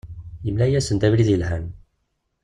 [0.45, 1.65] Yemla-asen-d abrid yelhan.